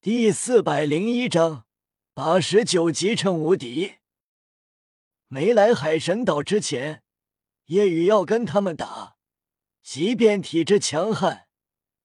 [0.00, 1.66] 第四百零一章
[2.14, 3.96] 八十九级称无敌。
[5.26, 7.02] 没来海神岛之前，
[7.64, 9.16] 夜雨要跟他们打，
[9.82, 11.48] 即便体质强悍，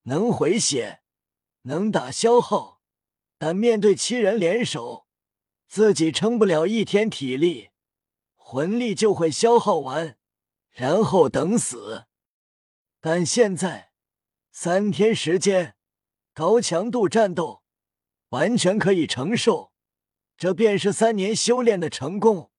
[0.06, 1.04] 能回血，
[1.62, 2.82] 能打消耗，
[3.38, 5.06] 但面对七人联手，
[5.68, 7.70] 自己撑不了一天体力，
[8.34, 10.18] 魂力就会消耗完，
[10.72, 12.08] 然后等死。
[13.00, 13.92] 但现在
[14.52, 15.76] 三天时间，
[16.34, 17.63] 高强度战斗。
[18.34, 19.72] 完全可以承受，
[20.38, 22.50] 这便是三年修炼的成功。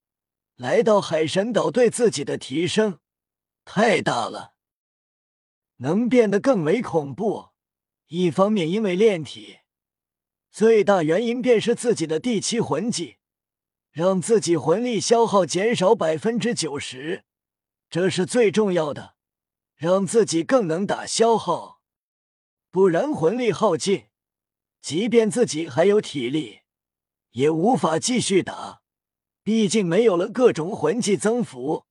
[0.54, 3.00] 来到海神岛，对自己的提升
[3.64, 4.54] 太大了，
[5.78, 7.48] 能变得更为恐怖。
[8.06, 9.58] 一方面，因为炼体，
[10.52, 13.16] 最大原因便是自己的第七魂技，
[13.90, 17.24] 让自己魂力消耗减少百分之九十，
[17.90, 19.16] 这是最重要的，
[19.74, 21.80] 让自己更能打消耗，
[22.70, 24.04] 不然魂力耗尽。
[24.84, 26.60] 即便自己还有体力，
[27.30, 28.82] 也无法继续打。
[29.42, 31.86] 毕竟没有了各种魂技增幅，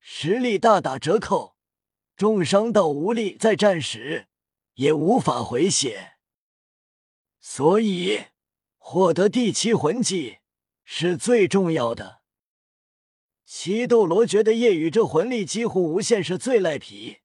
[0.00, 1.54] 实力大打折扣，
[2.16, 4.26] 重伤到无力再战时，
[4.74, 6.14] 也无法回血。
[7.38, 8.24] 所以，
[8.76, 10.38] 获得第七魂技
[10.82, 12.22] 是最重要的。
[13.44, 17.18] 七斗罗觉得夜雨这魂力几乎无限，是最赖皮、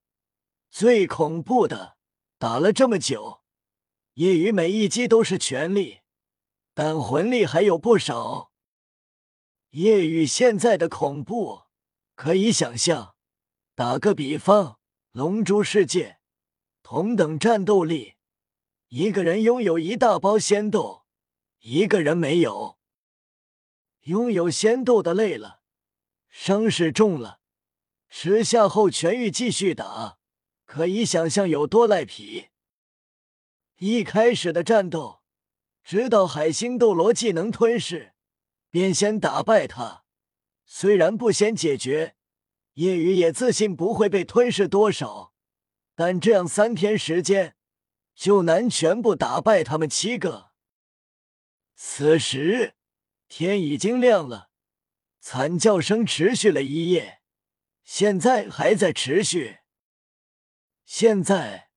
[0.70, 1.98] 最恐怖的。
[2.38, 3.37] 打了这么久。
[4.18, 6.00] 夜雨每一击都是全力，
[6.74, 8.52] 但魂力还有不少。
[9.70, 11.66] 夜雨现在的恐怖
[12.16, 13.16] 可以想象。
[13.76, 14.80] 打个比方，
[15.12, 16.18] 龙珠世界
[16.82, 18.16] 同等战斗力，
[18.88, 21.06] 一个人拥有一大包仙豆，
[21.60, 22.80] 一个人没有。
[24.06, 25.62] 拥有仙豆的累了，
[26.28, 27.40] 伤势重了，
[28.10, 30.18] 吃下后痊愈继续打，
[30.66, 32.48] 可以想象有多赖皮。
[33.80, 35.22] 一开始的战斗，
[35.84, 38.14] 知道海星斗罗技能吞噬，
[38.72, 40.04] 便先打败他。
[40.66, 42.16] 虽然不先解决，
[42.74, 45.32] 夜雨也自信不会被吞噬多少，
[45.94, 47.56] 但这样三天时间
[48.16, 50.52] 就难全部打败他们七个。
[51.76, 52.74] 此时
[53.28, 54.50] 天已经亮了，
[55.20, 57.22] 惨叫声持续了一夜，
[57.84, 59.60] 现在还在持续。
[60.84, 61.70] 现在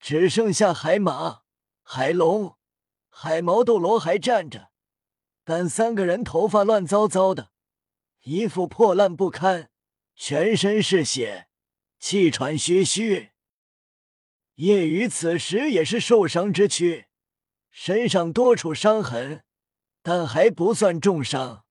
[0.00, 1.41] 只剩下海马。
[1.82, 2.56] 海龙、
[3.08, 4.70] 海毛斗罗还站着，
[5.44, 7.50] 但三个人头发乱糟糟的，
[8.22, 9.70] 衣服破烂不堪，
[10.14, 11.48] 全身是血，
[11.98, 13.30] 气喘吁吁。
[14.54, 17.06] 夜雨此时也是受伤之躯，
[17.70, 19.44] 身上多处伤痕，
[20.02, 21.64] 但还不算重伤。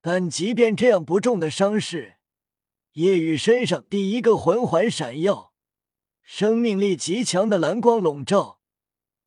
[0.00, 2.16] 但即便这样不重的伤势，
[2.92, 5.52] 夜雨身上第一个魂环闪耀，
[6.22, 8.53] 生命力极强的蓝光笼罩。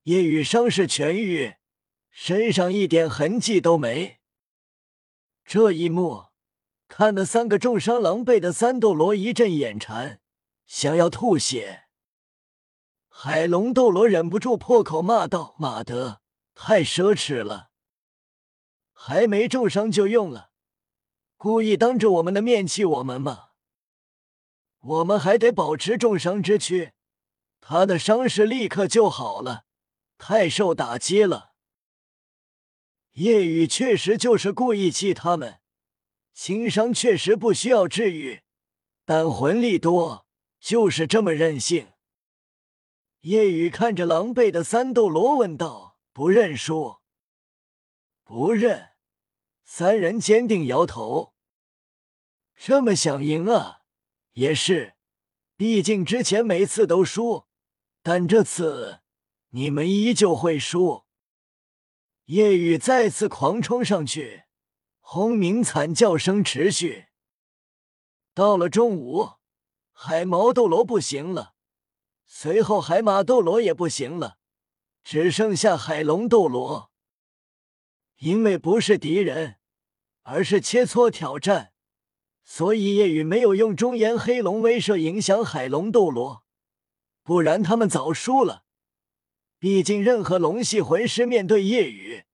[0.08, 1.56] 夜雨伤势痊愈，
[2.10, 4.22] 身上一点痕迹都没。
[5.44, 6.28] 这一幕
[6.88, 10.22] 看得三个重伤狼狈的三斗罗一阵眼馋，
[10.66, 11.88] 想要吐血。
[13.10, 16.22] 海龙斗罗忍不住破口骂道：“妈的，
[16.56, 17.72] 太奢侈了！
[18.94, 20.52] 还没重伤就用了，
[21.36, 23.50] 故意当着我们的面气我们吗？
[24.80, 26.94] 我们还得保持重伤之躯，
[27.60, 29.66] 他的伤势立刻就好了。”
[30.18, 31.54] 太受打击了，
[33.14, 35.60] 夜雨确实就是故意气他们，
[36.34, 38.42] 轻伤确实不需要治愈，
[39.06, 40.28] 但魂力多
[40.60, 41.94] 就是这么任性。
[43.22, 46.98] 夜雨看着狼狈的三斗罗问道：“不认输
[48.24, 48.90] ？”“不认。”
[49.66, 51.34] 三人坚定摇头。
[52.56, 53.82] 这么想赢啊？
[54.34, 54.96] 也是，
[55.56, 57.48] 毕竟之前每次都输，
[58.02, 59.02] 但这次。
[59.52, 61.06] 你们依旧会输。
[62.26, 64.44] 夜雨再次狂冲上去，
[65.00, 67.06] 轰鸣惨叫声持续。
[68.34, 69.32] 到了中午，
[69.94, 71.56] 海毛斗罗不行了，
[72.26, 74.38] 随后海马斗罗也不行了，
[75.04, 76.92] 只剩下海龙斗罗。
[78.18, 79.56] 因为不是敌人，
[80.24, 81.72] 而是切磋挑战，
[82.44, 86.44] 所以夜雨没有用中炎黑龙威慑影响海龙斗罗，
[87.24, 88.66] 不然他们早输了。
[89.60, 92.26] 毕竟，任何龙系魂师面对夜雨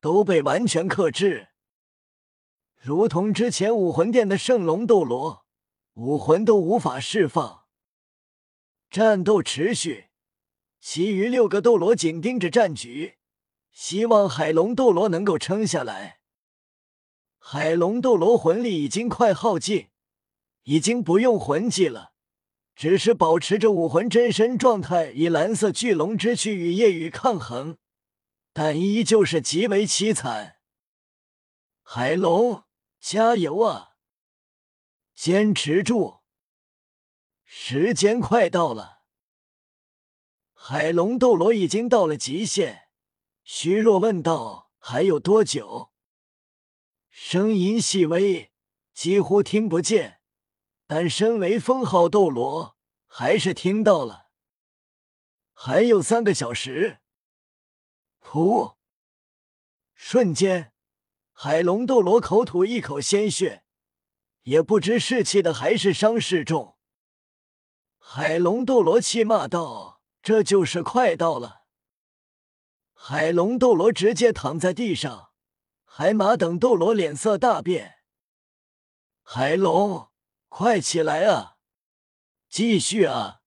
[0.00, 1.48] 都被完全克制，
[2.80, 5.44] 如同之前武魂殿的圣龙斗罗，
[5.94, 7.64] 武魂都无法释放。
[8.88, 10.06] 战斗持续，
[10.80, 13.18] 其余六个斗罗紧盯着战局，
[13.70, 16.20] 希望海龙斗罗能够撑下来。
[17.38, 19.88] 海龙斗罗魂力已经快耗尽，
[20.62, 22.11] 已经不用魂技了。
[22.74, 27.78] 只是保持着武魂真身状态，以蓝色巨龙之躯与夜雨抗衡，
[28.52, 30.56] 但依旧是极为凄惨。
[31.82, 32.64] 海龙，
[32.98, 33.96] 加油啊！
[35.14, 36.22] 坚持住！
[37.44, 39.02] 时间快到了。
[40.54, 42.88] 海龙斗罗已经到了极限，
[43.44, 45.92] 虚弱问道：“还有多久？”
[47.10, 48.52] 声音细微，
[48.94, 50.21] 几乎听不见，
[50.94, 54.26] 但身为封号斗罗，还是听到了。
[55.54, 57.00] 还有三个小时。
[58.20, 58.74] 噗！
[59.94, 60.74] 瞬间，
[61.32, 63.64] 海龙斗罗口吐一口鲜血，
[64.42, 66.76] 也不知是气的还是伤势重。
[67.98, 70.02] 海龙斗罗气骂道。
[70.20, 71.62] 这就是快到了！
[72.92, 75.32] 海龙斗罗直接躺在地上，
[75.84, 77.94] 海马等斗罗脸色大变。
[79.22, 80.11] 海龙，
[80.54, 81.56] 快起来啊！
[82.50, 83.40] 继续啊！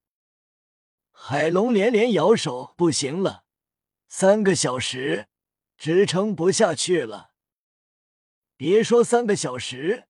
[1.12, 3.46] 海龙连连摇手，不行了，
[4.08, 5.28] 三个小时
[5.78, 7.30] 支撑不下去了。
[8.58, 10.08] 别说三个小时，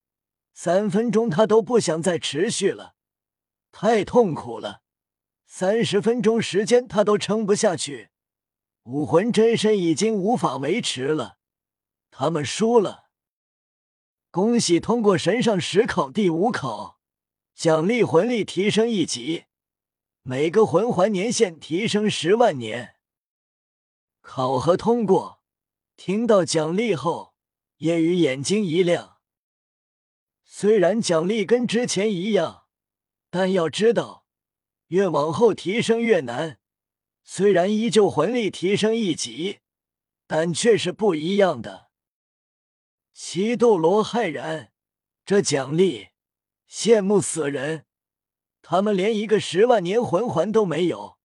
[0.53, 2.95] 三分钟他都不想再持续了，
[3.73, 4.81] 太痛苦了。
[5.45, 8.09] 三十分钟时间，他都撑不下去，
[8.83, 11.39] 武魂真身已经无法维持了。
[12.09, 13.04] 他们输了。
[14.35, 16.99] 恭喜通过神上十考第五考，
[17.53, 19.45] 奖励魂力提升一级，
[20.23, 22.95] 每个魂环年限提升十万年。
[24.19, 25.39] 考核通过。
[25.95, 27.33] 听到奖励后，
[27.77, 29.19] 叶雨眼睛一亮。
[30.43, 32.65] 虽然奖励跟之前一样，
[33.29, 34.25] 但要知道。
[34.87, 36.59] 越往后提升越难，
[37.23, 39.59] 虽然依旧魂力提升一级，
[40.27, 41.84] 但却是不一样的。
[43.17, 44.73] 七斗罗骇然，
[45.23, 46.09] 这奖励
[46.69, 47.85] 羡慕死人！
[48.61, 51.17] 他们连一个十万年魂环都没有，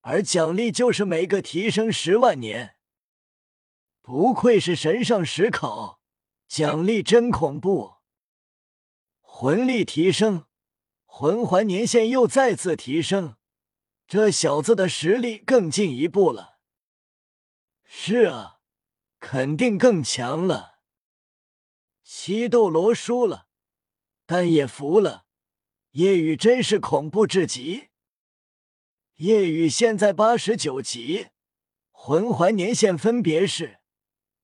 [0.00, 2.74] 而奖励就是每个提升十万年。
[4.02, 6.00] 不愧是神上十考，
[6.48, 7.98] 奖励真恐怖！
[9.20, 10.46] 魂力提升。
[11.06, 13.36] 魂环年限又再次提升，
[14.08, 16.58] 这小子的实力更进一步了。
[17.84, 18.58] 是啊，
[19.20, 20.79] 肯定更强了。
[22.12, 23.46] 七斗罗输了，
[24.26, 25.26] 但也服了。
[25.92, 27.90] 夜雨真是恐怖至极。
[29.14, 31.28] 夜雨现在八十九级，
[31.92, 33.78] 魂环年限分别是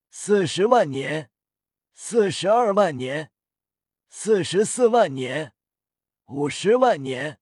[0.09, 1.29] 四十万年、
[1.93, 3.33] 四十二万年、
[4.07, 5.53] 四十四万年。
[6.27, 7.41] 五十万年，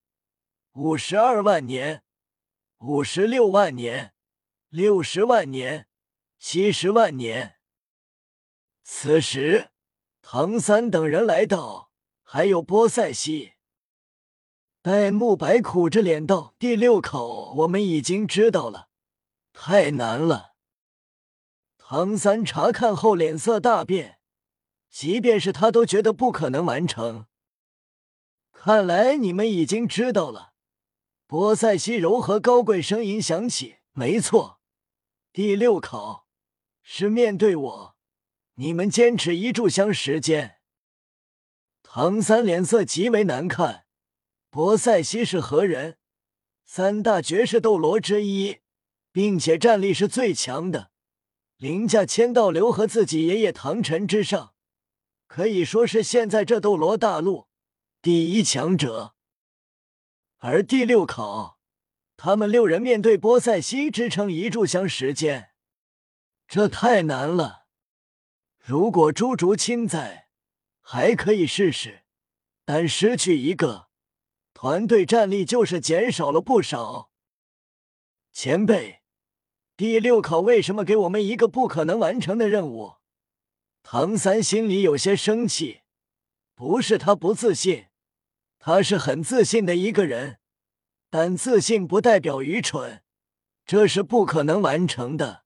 [0.73, 2.03] 五十二万年，
[2.79, 4.15] 五十六万年，
[4.69, 5.87] 六十万年，
[6.39, 7.57] 七十万年。
[8.81, 9.69] 此时，
[10.27, 11.91] 唐三等人来到，
[12.23, 13.53] 还有波塞西。
[14.81, 18.89] 戴沐白苦着脸道：“第六口我们已经知道了，
[19.53, 20.55] 太难了。”
[21.77, 24.17] 唐三查看后脸色大变，
[24.89, 27.27] 即便是他都觉得不可能完成。
[28.51, 30.53] 看来你们已经知道了。
[31.27, 34.59] 波塞西柔和高贵声音响起：“没错，
[35.31, 36.25] 第六考
[36.81, 37.94] 是面对我，
[38.55, 40.57] 你们坚持一炷香时间。”
[41.81, 43.85] 唐三脸色极为难看。
[44.49, 45.97] 波塞西是何人？
[46.63, 48.59] 三大绝世斗罗之一，
[49.11, 50.91] 并且战力是最强的，
[51.57, 54.53] 凌驾千道流和自己爷爷唐晨之上，
[55.27, 57.47] 可以说是现在这斗罗大陆。
[58.01, 59.15] 第一强者，
[60.37, 61.59] 而第六考，
[62.17, 65.51] 他们六人面对波塞西支撑一炷香时间，
[66.47, 67.64] 这太难了。
[68.67, 70.27] 如果朱竹清在，
[70.81, 72.03] 还可以试试，
[72.65, 73.89] 但失去一个，
[74.55, 77.11] 团队战力就是减少了不少。
[78.31, 79.03] 前辈，
[79.77, 82.95] 第六考为什么给我们一个不可能完成的任务？
[83.83, 85.81] 唐三心里有些生气，
[86.55, 87.89] 不是他不自信。
[88.57, 90.39] 他是很自信的一个人，
[91.11, 93.03] 但自信不代表愚蠢，
[93.63, 95.45] 这是不可能完成的。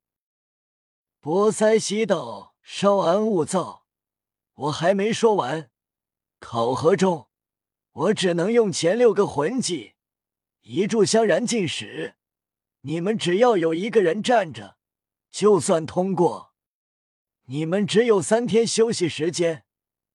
[1.20, 3.88] 波塞西道：“稍安勿躁，
[4.54, 5.72] 我还没说完。
[6.40, 7.28] 考核中，
[7.92, 9.96] 我只能用前六个魂技，
[10.62, 12.16] 一炷香燃尽时，
[12.82, 14.78] 你们只要有一个人站着，
[15.32, 16.54] 就算通过。
[17.46, 19.66] 你们只有三天休息时间，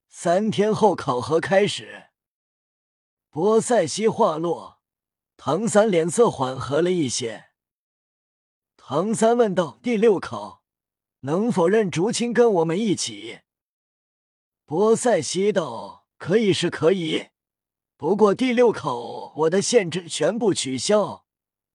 [0.08, 2.10] 三天后考核开始。”
[3.30, 4.80] 波塞西话落，
[5.36, 7.46] 唐三脸色缓和了一些。
[8.76, 10.63] 唐三问道：“第六考，
[11.24, 13.40] 能否认竹青跟我们一起？”
[14.64, 17.28] 波塞西道：“可以是可以，
[17.96, 21.26] 不过第六考我的限制全部取消，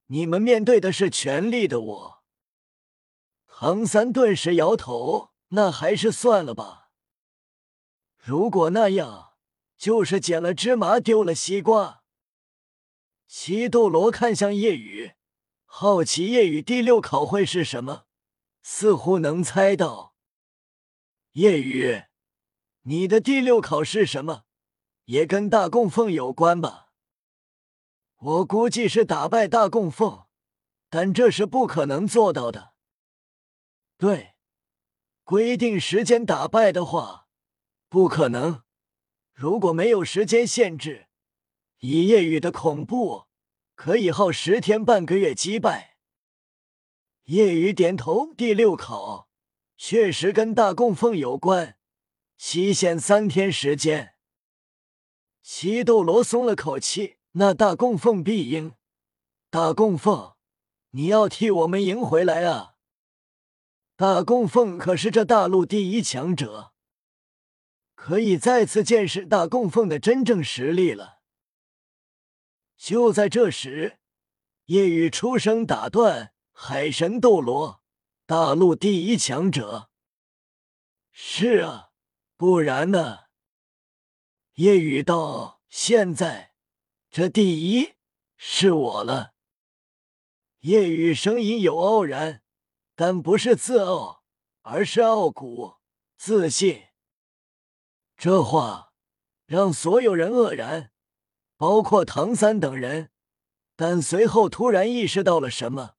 [0.08, 2.24] 你们面对的是全力的我。”
[3.46, 6.90] 唐三顿时摇头：“那还是算了吧。
[8.18, 9.34] 如果那样，
[9.78, 12.04] 就是捡了芝麻丢了西瓜。”
[13.28, 15.12] 西斗罗看向夜雨，
[15.66, 18.06] 好奇夜雨第六考会是什么，
[18.72, 20.14] 似乎能猜到。
[21.32, 22.04] 夜雨，
[22.84, 24.44] 你的第六考是什么？
[25.06, 26.92] 也跟大供奉有关吧？
[28.18, 30.28] 我估计是打败大供奉，
[30.88, 32.76] 但这是不可能做到的。
[33.98, 34.36] 对，
[35.24, 37.28] 规定时间打败的话，
[37.90, 38.62] 不可能。
[39.34, 41.08] 如果没有时间限制。
[41.80, 43.26] 以夜雨的恐怖，
[43.74, 45.89] 可以耗十天半个月击败。
[47.30, 49.30] 夜雨点头，第六考
[49.78, 51.78] 确实跟大供奉有关，
[52.40, 54.16] 期限三天时间。
[55.44, 58.74] 西斗罗松了口气，那大供奉必赢。
[59.52, 60.38] 大供奉，
[60.90, 62.74] 你要替我们赢回来啊！
[63.96, 66.74] 大供奉可是这大陆第一强者，
[67.94, 71.20] 可以再次见识大供奉的真正实力了。
[72.76, 74.00] 就在这时，
[74.66, 77.82] 夜雨出声打断：“海神斗罗，
[78.26, 79.90] 大陆第一强者。
[81.10, 81.92] ”“是啊，
[82.36, 83.20] 不然呢？”
[84.56, 86.54] 夜雨道：“现在
[87.10, 87.94] 这第一
[88.36, 89.34] 是我了。”
[90.60, 92.44] 夜雨声音有傲然，
[92.94, 94.26] 但不是自傲，
[94.64, 95.76] 而是傲骨、
[96.18, 96.88] 自信。
[98.18, 98.92] 这话
[99.46, 100.92] 让所有人愕然。
[101.56, 103.12] 包括唐三等人，
[103.78, 105.96] 但随后突然意识到了什么，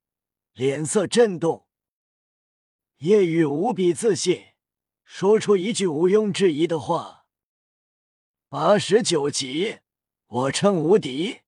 [0.53, 1.67] 脸色震动。
[2.97, 4.47] 叶雨无比自信，
[5.03, 7.25] 说出一句毋庸置疑的话
[8.49, 9.79] ：“八十九级，
[10.27, 11.41] 我称无敌。”